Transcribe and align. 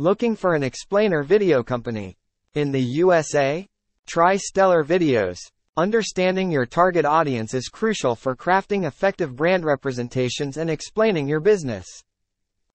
Looking 0.00 0.34
for 0.34 0.54
an 0.54 0.62
explainer 0.62 1.22
video 1.22 1.62
company? 1.62 2.16
In 2.54 2.72
the 2.72 2.80
USA? 2.80 3.68
Try 4.06 4.38
Stellar 4.38 4.82
Videos. 4.82 5.36
Understanding 5.76 6.50
your 6.50 6.64
target 6.64 7.04
audience 7.04 7.52
is 7.52 7.68
crucial 7.68 8.14
for 8.14 8.34
crafting 8.34 8.86
effective 8.86 9.36
brand 9.36 9.66
representations 9.66 10.56
and 10.56 10.70
explaining 10.70 11.28
your 11.28 11.40
business. 11.40 11.84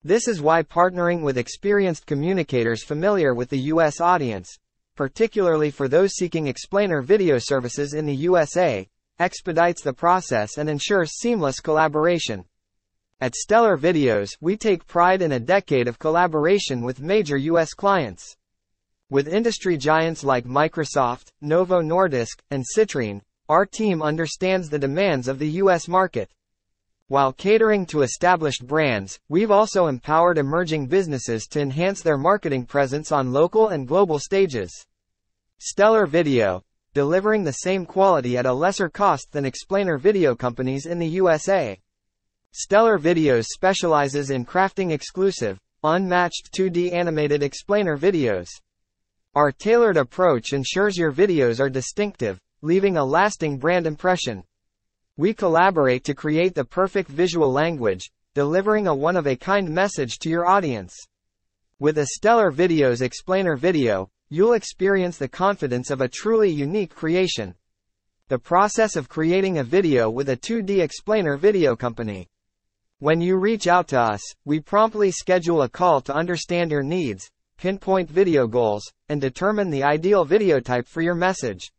This 0.04 0.28
is 0.28 0.40
why 0.40 0.62
partnering 0.62 1.22
with 1.22 1.36
experienced 1.36 2.06
communicators 2.06 2.84
familiar 2.84 3.34
with 3.34 3.48
the 3.48 3.72
US 3.74 4.00
audience, 4.00 4.56
particularly 4.94 5.72
for 5.72 5.88
those 5.88 6.12
seeking 6.12 6.46
explainer 6.46 7.02
video 7.02 7.38
services 7.40 7.92
in 7.92 8.06
the 8.06 8.14
USA, 8.14 8.88
expedites 9.18 9.82
the 9.82 9.92
process 9.92 10.58
and 10.58 10.70
ensures 10.70 11.18
seamless 11.18 11.58
collaboration. 11.58 12.44
At 13.18 13.34
Stellar 13.34 13.78
Videos, 13.78 14.36
we 14.42 14.58
take 14.58 14.86
pride 14.86 15.22
in 15.22 15.32
a 15.32 15.40
decade 15.40 15.88
of 15.88 15.98
collaboration 15.98 16.82
with 16.82 17.00
major 17.00 17.38
US 17.38 17.72
clients. 17.72 18.36
With 19.08 19.26
industry 19.26 19.78
giants 19.78 20.22
like 20.22 20.44
Microsoft, 20.44 21.32
Novo 21.40 21.80
Nordisk, 21.80 22.40
and 22.50 22.62
Citrine, 22.62 23.22
our 23.48 23.64
team 23.64 24.02
understands 24.02 24.68
the 24.68 24.78
demands 24.78 25.28
of 25.28 25.38
the 25.38 25.48
US 25.62 25.88
market. 25.88 26.30
While 27.08 27.32
catering 27.32 27.86
to 27.86 28.02
established 28.02 28.66
brands, 28.66 29.18
we've 29.30 29.50
also 29.50 29.86
empowered 29.86 30.36
emerging 30.36 30.88
businesses 30.88 31.46
to 31.52 31.60
enhance 31.60 32.02
their 32.02 32.18
marketing 32.18 32.66
presence 32.66 33.10
on 33.12 33.32
local 33.32 33.68
and 33.68 33.88
global 33.88 34.18
stages. 34.18 34.84
Stellar 35.56 36.04
Video, 36.04 36.64
delivering 36.92 37.44
the 37.44 37.52
same 37.52 37.86
quality 37.86 38.36
at 38.36 38.44
a 38.44 38.52
lesser 38.52 38.90
cost 38.90 39.32
than 39.32 39.46
explainer 39.46 39.96
video 39.96 40.34
companies 40.34 40.84
in 40.84 40.98
the 40.98 41.08
USA. 41.08 41.80
Stellar 42.58 42.98
Videos 42.98 43.44
specializes 43.44 44.30
in 44.30 44.46
crafting 44.46 44.90
exclusive, 44.90 45.60
unmatched 45.84 46.54
2D 46.56 46.90
animated 46.90 47.42
explainer 47.42 47.98
videos. 47.98 48.48
Our 49.34 49.52
tailored 49.52 49.98
approach 49.98 50.54
ensures 50.54 50.96
your 50.96 51.12
videos 51.12 51.60
are 51.60 51.68
distinctive, 51.68 52.40
leaving 52.62 52.96
a 52.96 53.04
lasting 53.04 53.58
brand 53.58 53.86
impression. 53.86 54.42
We 55.18 55.34
collaborate 55.34 56.02
to 56.04 56.14
create 56.14 56.54
the 56.54 56.64
perfect 56.64 57.10
visual 57.10 57.52
language, 57.52 58.10
delivering 58.32 58.86
a 58.86 58.94
one-of-a-kind 58.94 59.68
message 59.68 60.18
to 60.20 60.30
your 60.30 60.46
audience. 60.46 60.94
With 61.78 61.98
a 61.98 62.06
Stellar 62.06 62.50
Videos 62.50 63.02
explainer 63.02 63.56
video, 63.56 64.08
you'll 64.30 64.54
experience 64.54 65.18
the 65.18 65.28
confidence 65.28 65.90
of 65.90 66.00
a 66.00 66.08
truly 66.08 66.52
unique 66.52 66.94
creation. 66.94 67.54
The 68.28 68.38
process 68.38 68.96
of 68.96 69.10
creating 69.10 69.58
a 69.58 69.62
video 69.62 70.08
with 70.08 70.30
a 70.30 70.38
2D 70.38 70.80
explainer 70.80 71.36
video 71.36 71.76
company. 71.76 72.30
When 72.98 73.20
you 73.20 73.36
reach 73.36 73.66
out 73.66 73.88
to 73.88 74.00
us, 74.00 74.22
we 74.46 74.58
promptly 74.58 75.10
schedule 75.10 75.60
a 75.60 75.68
call 75.68 76.00
to 76.00 76.14
understand 76.14 76.70
your 76.70 76.82
needs, 76.82 77.30
pinpoint 77.58 78.08
video 78.08 78.46
goals, 78.46 78.90
and 79.10 79.20
determine 79.20 79.68
the 79.68 79.84
ideal 79.84 80.24
video 80.24 80.60
type 80.60 80.88
for 80.88 81.02
your 81.02 81.14
message. 81.14 81.70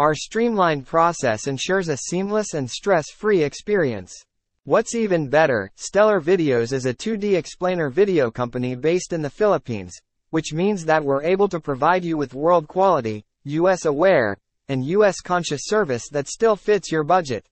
Our 0.00 0.12
streamlined 0.12 0.88
process 0.88 1.46
ensures 1.46 1.88
a 1.88 1.96
seamless 1.96 2.54
and 2.54 2.68
stress-free 2.68 3.44
experience. 3.44 4.12
What's 4.64 4.96
even 4.96 5.28
better, 5.28 5.70
Stellar 5.76 6.20
Videos 6.20 6.72
is 6.72 6.84
a 6.84 6.94
2D 6.94 7.36
explainer 7.36 7.88
video 7.88 8.28
company 8.28 8.74
based 8.74 9.12
in 9.12 9.22
the 9.22 9.30
Philippines, 9.30 9.96
which 10.30 10.52
means 10.52 10.84
that 10.84 11.04
we're 11.04 11.22
able 11.22 11.48
to 11.48 11.60
provide 11.60 12.04
you 12.04 12.16
with 12.16 12.34
world 12.34 12.66
quality, 12.66 13.24
US 13.44 13.84
aware, 13.84 14.36
and 14.68 14.84
US 14.84 15.20
conscious 15.20 15.60
service 15.66 16.08
that 16.08 16.26
still 16.26 16.56
fits 16.56 16.90
your 16.90 17.04
budget. 17.04 17.46